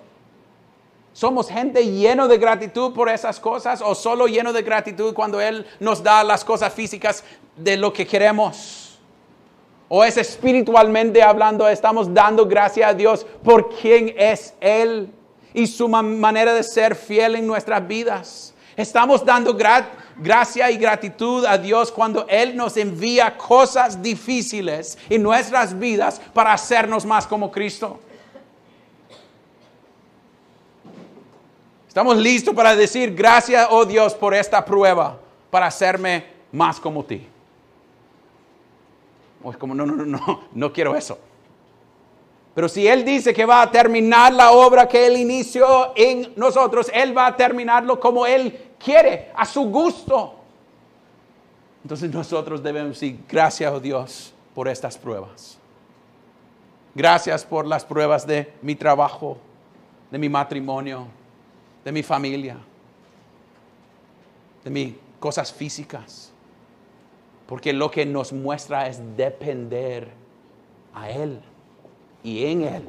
[1.12, 5.66] ¿Somos gente lleno de gratitud por esas cosas o solo lleno de gratitud cuando Él
[5.80, 7.24] nos da las cosas físicas
[7.56, 8.98] de lo que queremos?
[9.88, 15.10] ¿O es espiritualmente hablando, estamos dando gracias a Dios por quién es Él
[15.52, 18.54] y su manera de ser fiel en nuestras vidas?
[18.76, 19.58] Estamos dando
[20.16, 26.52] gracia y gratitud a Dios cuando Él nos envía cosas difíciles en nuestras vidas para
[26.52, 27.98] hacernos más como Cristo.
[31.90, 35.18] Estamos listos para decir gracias, oh Dios, por esta prueba,
[35.50, 37.26] para hacerme más como ti.
[39.42, 41.18] O es como, no, no, no, no, no quiero eso.
[42.54, 46.88] Pero si Él dice que va a terminar la obra que Él inició en nosotros,
[46.94, 50.36] Él va a terminarlo como Él quiere, a su gusto.
[51.82, 55.58] Entonces nosotros debemos decir, gracias, oh Dios, por estas pruebas.
[56.94, 59.38] Gracias por las pruebas de mi trabajo,
[60.08, 61.08] de mi matrimonio,
[61.84, 62.56] de mi familia,
[64.64, 66.32] de mis cosas físicas.
[67.46, 70.08] Porque lo que nos muestra es depender
[70.94, 71.40] a Él
[72.22, 72.82] y en Él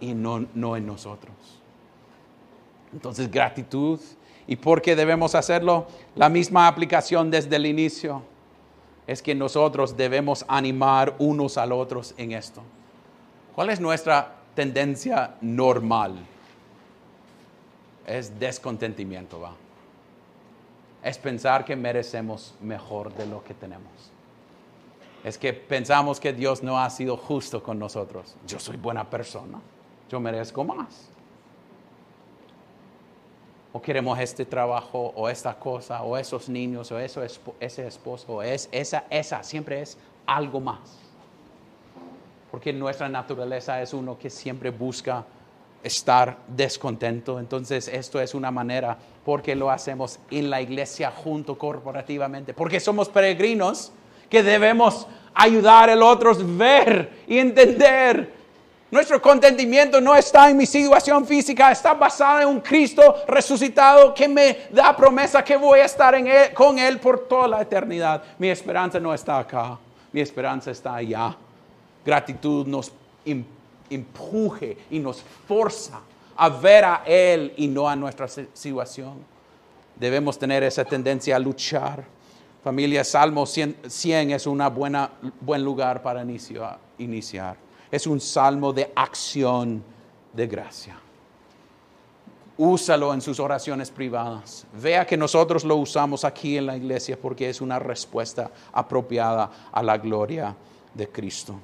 [0.00, 1.34] y no, no en nosotros.
[2.92, 4.00] Entonces, gratitud.
[4.46, 5.86] ¿Y por qué debemos hacerlo?
[6.14, 8.22] La misma aplicación desde el inicio
[9.06, 12.62] es que nosotros debemos animar unos al otros en esto.
[13.54, 16.18] ¿Cuál es nuestra tendencia normal?
[18.08, 19.54] Es descontentimiento, va.
[21.02, 23.92] Es pensar que merecemos mejor de lo que tenemos.
[25.22, 28.36] Es que pensamos que Dios no ha sido justo con nosotros.
[28.46, 29.60] Yo soy buena persona.
[30.08, 31.10] Yo merezco más.
[33.72, 37.22] O queremos este trabajo, o esta cosa, o esos niños, o eso,
[37.60, 40.98] ese esposo, o es, esa, esa, siempre es algo más.
[42.50, 45.26] Porque nuestra naturaleza es uno que siempre busca
[45.82, 47.38] estar descontento.
[47.38, 53.08] Entonces esto es una manera porque lo hacemos en la iglesia junto corporativamente, porque somos
[53.08, 53.92] peregrinos
[54.28, 58.38] que debemos ayudar a los otros ver y entender.
[58.90, 64.26] Nuestro contentimiento no está en mi situación física, está basado en un Cristo resucitado que
[64.26, 66.14] me da promesa que voy a estar
[66.54, 68.22] con Él por toda la eternidad.
[68.38, 69.78] Mi esperanza no está acá,
[70.10, 71.36] mi esperanza está allá.
[72.02, 72.90] Gratitud nos
[73.26, 73.57] impide
[73.90, 76.00] empuje y nos forza
[76.36, 79.24] a ver a Él y no a nuestra situación.
[79.96, 82.04] Debemos tener esa tendencia a luchar.
[82.62, 84.62] Familia, Salmo 100, es un
[85.40, 86.22] buen lugar para
[86.98, 87.56] iniciar.
[87.90, 89.82] Es un salmo de acción
[90.32, 90.96] de gracia.
[92.56, 94.66] Úsalo en sus oraciones privadas.
[94.72, 99.82] Vea que nosotros lo usamos aquí en la iglesia porque es una respuesta apropiada a
[99.82, 100.54] la gloria
[100.94, 101.54] de Cristo.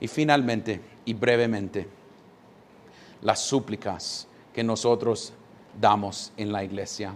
[0.00, 1.88] Y finalmente, y brevemente,
[3.22, 5.32] las súplicas que nosotros
[5.80, 7.14] damos en la iglesia.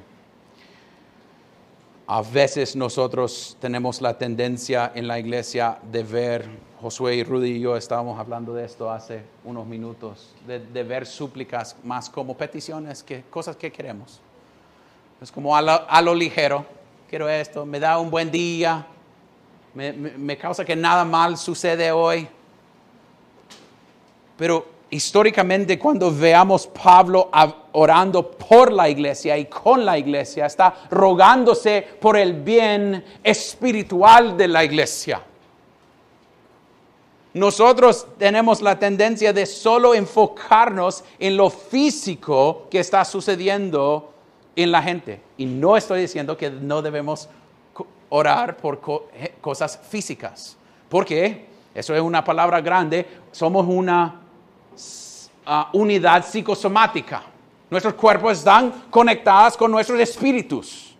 [2.07, 6.49] A veces nosotros tenemos la tendencia en la iglesia de ver,
[6.81, 11.77] Josué y Rudy y yo estábamos hablando de esto hace unos minutos, de, ver súplicas
[11.85, 14.21] más como peticiones que cosas que queremos.
[15.21, 16.65] Es como a lo, ligero,
[17.11, 18.87] quiero esto, me da un buen día,
[19.75, 22.27] me causa que nada mal sucede hoy,
[24.39, 27.31] pero históricamente cuando veamos Pablo
[27.73, 34.49] orando por la iglesia y con la iglesia, está rogándose por el bien espiritual de
[34.49, 35.23] la iglesia.
[37.35, 44.15] Nosotros tenemos la tendencia de solo enfocarnos en lo físico que está sucediendo
[44.57, 45.21] en la gente.
[45.37, 47.29] Y no estoy diciendo que no debemos
[48.09, 48.81] orar por
[49.41, 50.57] cosas físicas,
[50.89, 54.23] porque eso es una palabra grande, somos una
[55.73, 57.23] unidad psicosomática.
[57.71, 60.97] Nuestros cuerpos están conectados con nuestros espíritus.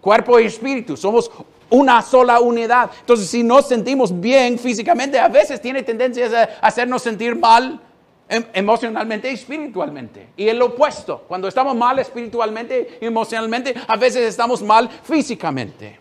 [0.00, 1.30] Cuerpo y espíritu, somos
[1.68, 2.90] una sola unidad.
[3.00, 6.26] Entonces, si nos sentimos bien físicamente, a veces tiene tendencia
[6.60, 7.80] a hacernos sentir mal
[8.28, 10.28] em, emocionalmente y espiritualmente.
[10.36, 15.98] Y el opuesto, cuando estamos mal espiritualmente y emocionalmente, a veces estamos mal físicamente.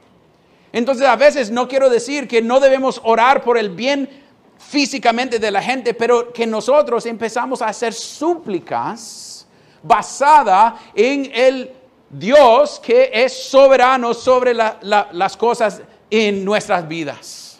[0.71, 4.24] Entonces, a veces no quiero decir que no debemos orar por el bien
[4.57, 9.47] físicamente de la gente, pero que nosotros empezamos a hacer súplicas
[9.81, 11.71] basada en el
[12.09, 17.59] Dios que es soberano sobre las cosas en nuestras vidas.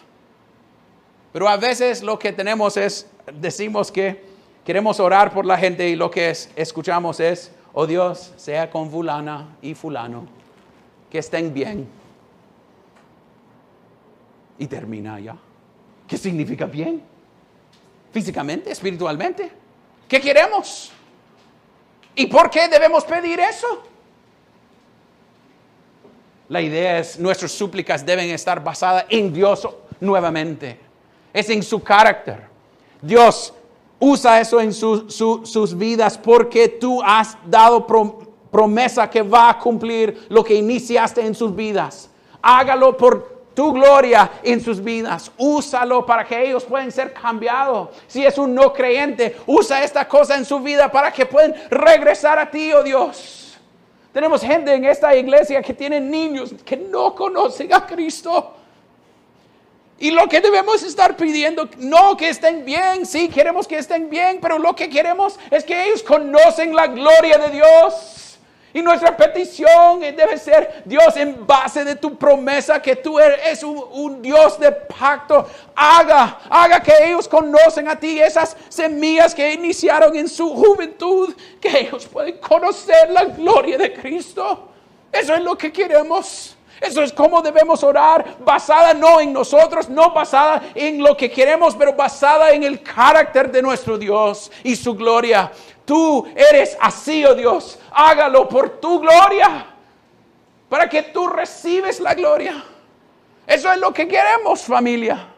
[1.32, 4.24] Pero a veces lo que tenemos es, decimos que
[4.64, 9.56] queremos orar por la gente y lo que escuchamos es, oh Dios, sea con fulana
[9.60, 10.26] y fulano,
[11.10, 11.86] que estén bien.
[14.58, 15.36] Y termina ya.
[16.06, 17.02] ¿Qué significa bien?
[18.12, 19.50] Físicamente, espiritualmente.
[20.08, 20.92] ¿Qué queremos?
[22.14, 23.82] ¿Y por qué debemos pedir eso?
[26.48, 29.68] La idea es, nuestras súplicas deben estar basadas en Dios
[30.00, 30.78] nuevamente.
[31.32, 32.46] Es en su carácter.
[33.02, 33.52] Dios
[33.98, 37.86] usa eso en sus vidas porque tú has dado
[38.50, 42.08] promesa que va a cumplir lo que iniciaste en sus vidas.
[42.40, 45.32] Hágalo por tu gloria en sus vidas.
[45.38, 47.88] Úsalo para que ellos puedan ser cambiados.
[48.06, 52.38] Si es un no creyente, usa esta cosa en su vida para que puedan regresar
[52.38, 53.56] a ti, oh Dios.
[54.12, 58.52] Tenemos gente en esta iglesia que tienen niños que no conocen a Cristo.
[59.98, 64.38] Y lo que debemos estar pidiendo, no que estén bien, sí, queremos que estén bien,
[64.42, 68.25] pero lo que queremos es que ellos conocen la gloria de Dios.
[68.76, 74.20] Y nuestra petición debe ser, Dios, en base de tu promesa que tú eres un,
[74.20, 80.28] Dios de pacto, haga, haga que ellos conocen a ti esas semillas que iniciaron en
[80.28, 84.68] su juventud, que ellos pueden conocer la gloria de Cristo.
[85.10, 86.54] Eso es lo que queremos.
[86.78, 91.74] Eso es como debemos orar, basada no en nosotros, no basada en lo que queremos,
[91.74, 95.50] pero basada en el carácter de nuestro Dios y su gloria.
[95.86, 99.66] Tú eres así, oh Dios, hágalo por tu gloria,
[100.68, 102.62] para que tú recibes la gloria.
[103.46, 105.28] Eso es lo que queremos, familia.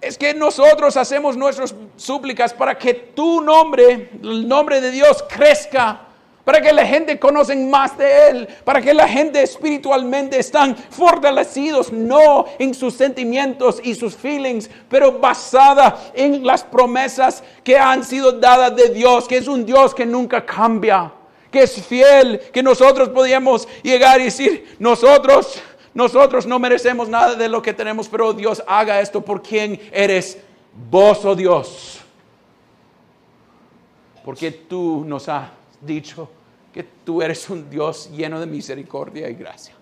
[0.00, 6.06] Es que nosotros hacemos nuestras súplicas para que tu nombre, el nombre de Dios, crezca
[6.50, 11.92] para que la gente conozca más de Él, para que la gente espiritualmente están fortalecidos,
[11.92, 18.32] no en sus sentimientos y sus feelings, pero basada en las promesas que han sido
[18.32, 21.12] dadas de Dios, que es un Dios que nunca cambia,
[21.52, 25.62] que es fiel, que nosotros podíamos llegar y decir, nosotros,
[25.94, 30.36] nosotros no merecemos nada de lo que tenemos, pero Dios haga esto por quien eres
[30.90, 32.00] vos, oh Dios.
[34.24, 36.28] Porque tú nos has dicho
[36.72, 39.74] que tú eres un Dios lleno de misericordia y gracia.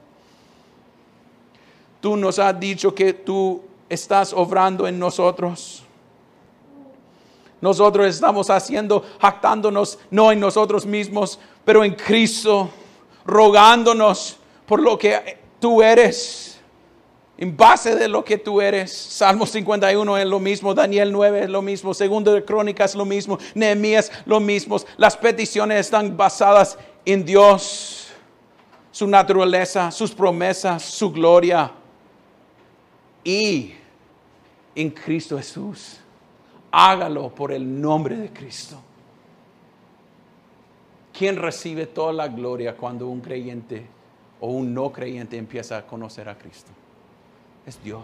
[2.00, 5.82] Tú nos has dicho que tú estás obrando en nosotros.
[7.60, 12.70] Nosotros estamos haciendo, jactándonos, no en nosotros mismos, pero en Cristo,
[13.26, 16.57] rogándonos por lo que tú eres
[17.38, 18.92] en base de lo que tú eres.
[18.92, 23.38] Salmo 51 es lo mismo, Daniel 9 es lo mismo, Segundo de Crónicas lo mismo,
[23.54, 24.76] Nehemías lo mismo.
[24.96, 28.08] Las peticiones están basadas en Dios,
[28.90, 31.70] su naturaleza, sus promesas, su gloria
[33.22, 33.72] y
[34.74, 36.00] en Cristo Jesús.
[36.72, 38.80] Hágalo por el nombre de Cristo.
[41.16, 43.86] ¿Quién recibe toda la gloria cuando un creyente
[44.40, 46.70] o un no creyente empieza a conocer a Cristo?
[47.68, 48.02] Es Dios.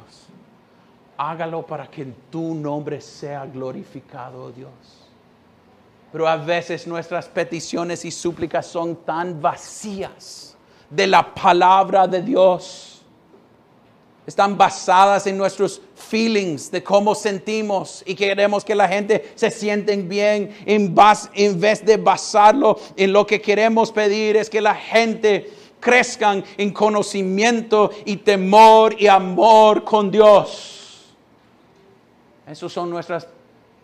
[1.16, 4.70] Hágalo para que en tu nombre sea glorificado, oh Dios.
[6.12, 10.56] Pero a veces nuestras peticiones y súplicas son tan vacías
[10.88, 13.02] de la palabra de Dios.
[14.26, 20.08] Están basadas en nuestros feelings de cómo sentimos y queremos que la gente se sienten
[20.08, 20.54] bien.
[20.64, 20.94] En,
[21.34, 25.52] en vez de basarlo en lo que queremos pedir, es que la gente
[25.84, 31.14] crezcan en conocimiento y temor y amor con Dios.
[32.46, 33.28] Esas son nuestras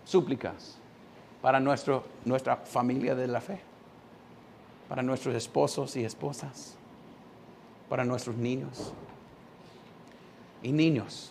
[0.03, 0.79] súplicas
[1.43, 3.61] para nuestro, nuestra familia de la fe,
[4.89, 6.75] para nuestros esposos y esposas,
[7.91, 8.95] para nuestros niños.
[10.63, 11.31] Y niños,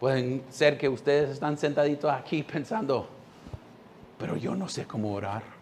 [0.00, 3.08] pueden ser que ustedes están sentaditos aquí pensando,
[4.18, 5.53] pero yo no sé cómo orar.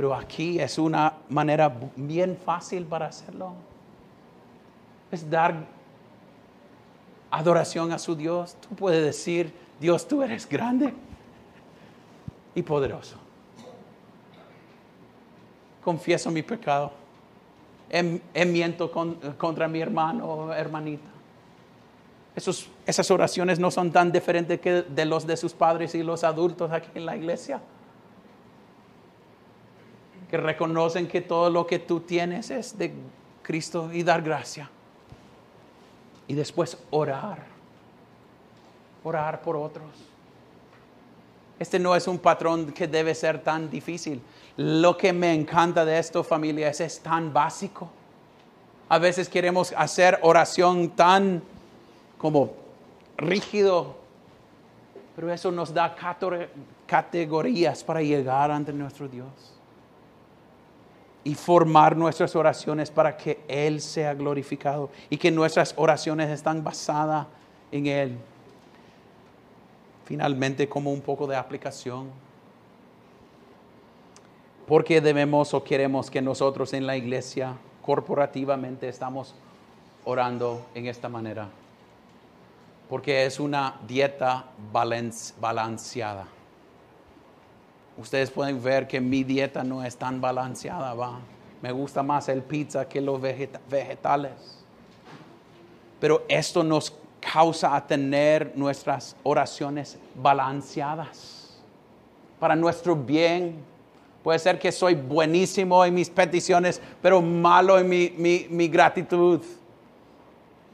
[0.00, 3.52] Pero aquí es una manera bien fácil para hacerlo.
[5.12, 5.54] Es dar
[7.30, 8.56] adoración a su Dios.
[8.62, 10.94] Tú puedes decir, Dios, tú eres grande
[12.54, 13.18] y poderoso.
[15.84, 16.92] Confieso mi pecado.
[17.90, 18.90] Enmiento
[19.36, 21.10] contra mi hermano o hermanita.
[22.86, 26.72] esas oraciones no son tan diferentes que de los de sus padres y los adultos
[26.72, 27.60] aquí en la iglesia
[30.30, 32.92] que reconocen que todo lo que tú tienes es de
[33.42, 34.70] Cristo y dar gracia.
[36.28, 37.44] Y después orar.
[39.02, 39.88] Orar por otros.
[41.58, 44.22] Este no es un patrón que debe ser tan difícil.
[44.56, 47.90] Lo que me encanta de esto, familia, es, es tan básico.
[48.88, 51.42] A veces queremos hacer oración tan
[52.18, 52.52] como
[53.16, 53.96] rígido,
[55.16, 55.96] pero eso nos da
[56.86, 59.59] categorías para llegar ante nuestro Dios
[61.22, 67.26] y formar nuestras oraciones para que Él sea glorificado y que nuestras oraciones están basadas
[67.70, 68.18] en Él.
[70.04, 72.08] Finalmente, como un poco de aplicación.
[74.66, 79.34] Porque debemos o queremos que nosotros en la iglesia corporativamente estamos
[80.04, 81.48] orando en esta manera.
[82.88, 86.26] Porque es una dieta balanceada
[88.00, 91.20] ustedes pueden ver que mi dieta no es tan balanceada, va.
[91.60, 94.64] Me gusta más el pizza que los vegetales.
[96.00, 101.60] Pero esto nos causa a tener nuestras oraciones balanceadas
[102.38, 103.62] para nuestro bien.
[104.24, 109.40] Puede ser que soy buenísimo en mis peticiones, pero malo en mi, mi gratitud.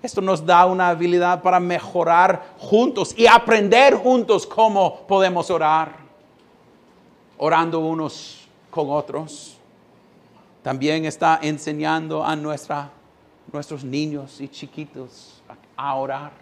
[0.00, 6.05] Esto nos da una habilidad para mejorar juntos y aprender juntos cómo podemos orar,
[7.38, 9.56] orando unos con otros.
[10.62, 15.42] También está enseñando a nuestros niños y chiquitos
[15.76, 16.32] a orar.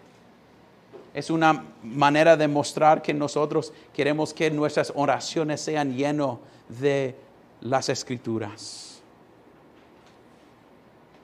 [1.13, 6.37] Es una manera de mostrar que nosotros queremos que nuestras oraciones sean llenas
[6.69, 7.15] de
[7.61, 9.03] las escrituras.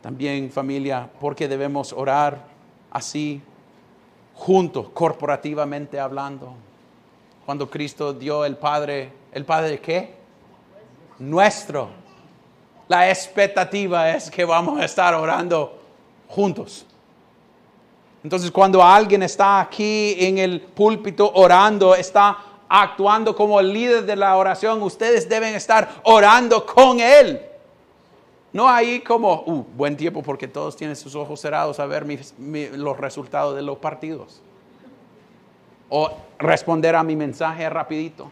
[0.00, 2.46] También familia, porque debemos orar
[2.90, 3.42] así,
[4.34, 6.54] juntos, corporativamente hablando.
[7.50, 10.14] Cuando Cristo dio el Padre, ¿el Padre de qué?
[11.18, 11.88] Nuestro.
[12.86, 15.76] La expectativa es que vamos a estar orando
[16.28, 16.86] juntos.
[18.22, 22.38] Entonces cuando alguien está aquí en el púlpito orando, está
[22.68, 27.40] actuando como el líder de la oración, ustedes deben estar orando con él.
[28.52, 32.06] No hay como, uh, buen tiempo porque todos tienen sus ojos cerrados a ver
[32.38, 34.40] los resultados de los partidos.
[35.90, 38.30] O responder a mi mensaje rapidito.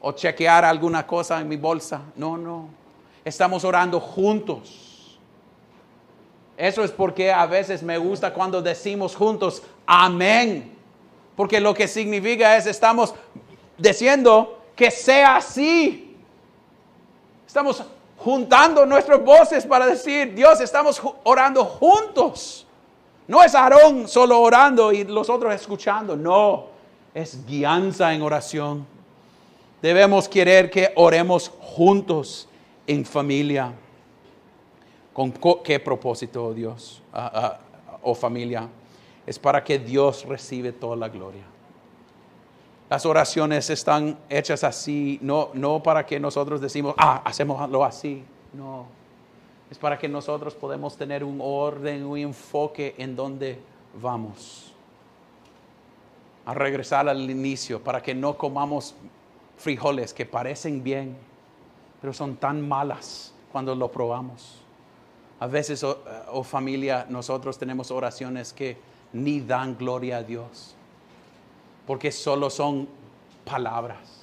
[0.00, 2.02] O chequear alguna cosa en mi bolsa.
[2.16, 2.68] No, no.
[3.24, 5.18] Estamos orando juntos.
[6.56, 10.76] Eso es porque a veces me gusta cuando decimos juntos, amén.
[11.34, 13.14] Porque lo que significa es estamos
[13.78, 16.16] diciendo que sea así.
[17.46, 17.82] Estamos
[18.18, 22.61] juntando nuestras voces para decir, Dios, estamos orando juntos.
[23.28, 26.66] No es Aarón solo orando y los otros escuchando, no,
[27.14, 28.86] es guianza en oración.
[29.80, 32.48] Debemos querer que oremos juntos
[32.86, 33.72] en familia.
[35.12, 37.58] ¿Con qué propósito, oh Dios o ah, ah,
[38.02, 38.68] oh familia?
[39.26, 41.42] Es para que Dios reciba toda la gloria.
[42.88, 48.22] Las oraciones están hechas así, no, no para que nosotros decimos, ah, hacemoslo así.
[48.52, 48.86] No,
[49.72, 53.58] es para que nosotros podamos tener un orden, un enfoque en donde
[54.00, 54.72] vamos.
[56.44, 58.94] A regresar al inicio, para que no comamos
[59.56, 61.16] frijoles que parecen bien,
[62.00, 64.60] pero son tan malas cuando lo probamos.
[65.40, 65.98] A veces, oh,
[66.30, 68.76] oh familia, nosotros tenemos oraciones que
[69.12, 70.76] ni dan gloria a Dios
[71.86, 72.86] porque solo son
[73.44, 74.22] palabras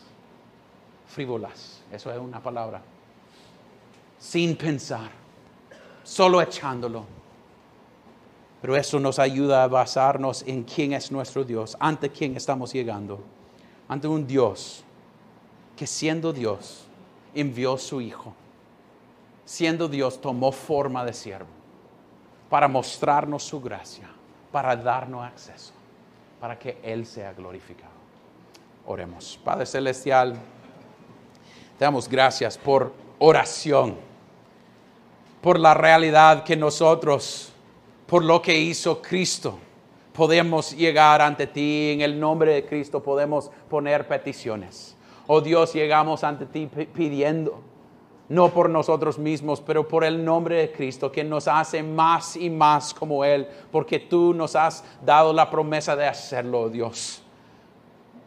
[1.07, 1.81] frívolas.
[1.91, 2.81] Eso es una palabra.
[4.19, 5.18] Sin pensar,
[6.09, 7.05] solo echándolo.
[8.61, 13.19] Pero eso nos ayuda a basarnos en quién es nuestro Dios, ante quién estamos llegando.
[13.87, 14.83] Ante un Dios
[15.77, 16.85] que siendo Dios
[17.33, 18.33] envió su Hijo.
[19.45, 21.47] Siendo Dios tomó forma de siervo
[22.49, 24.09] para mostrarnos su gracia,
[24.51, 25.73] para darnos acceso
[26.39, 27.91] para que Él sea glorificado.
[28.85, 29.39] Oremos.
[29.43, 30.33] Padre Celestial,
[31.77, 33.97] te damos gracias por oración,
[35.41, 37.51] por la realidad que nosotros,
[38.05, 39.59] por lo que hizo Cristo,
[40.13, 44.95] podemos llegar ante ti en el nombre de Cristo, podemos poner peticiones.
[45.27, 47.69] Oh Dios, llegamos ante ti pidiendo
[48.29, 52.49] no por nosotros mismos, pero por el nombre de Cristo, que nos hace más y
[52.49, 57.23] más como Él, porque tú nos has dado la promesa de hacerlo, Dios.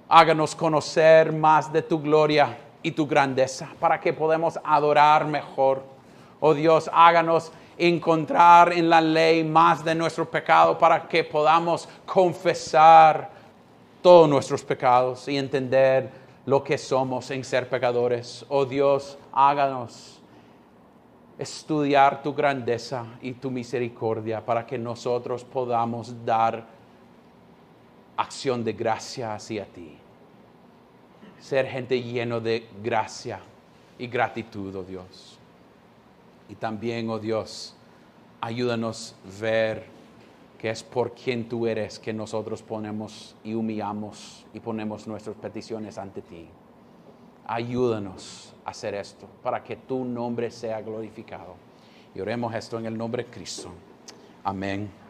[0.09, 5.92] Háganos conocer más de tu gloria y tu grandeza, para que podamos adorar mejor.
[6.45, 13.31] Oh Dios, háganos encontrar en la ley más de nuestro pecado, para que podamos confesar
[14.03, 16.11] todos nuestros pecados y entender
[16.45, 18.45] lo que somos en ser pecadores.
[18.49, 20.21] Oh Dios, háganos
[21.39, 26.67] estudiar tu grandeza y tu misericordia para que nosotros podamos dar
[28.17, 29.97] acción de gracia hacia ti.
[31.39, 33.39] Ser gente lleno de gracia
[33.97, 35.32] y gratitud, oh Dios.
[36.49, 37.75] Y también, oh Dios,
[38.41, 39.87] ayúdanos a ver
[40.59, 45.99] que es por quien tú eres que nosotros ponemos y humillamos y ponemos nuestras peticiones
[45.99, 46.47] ante ti.
[47.47, 51.57] Ayúdanos a hacer esto para que tu nombre sea glorificado.
[52.15, 53.71] Y oremos esto en el nombre de Cristo.
[54.45, 55.02] Amén.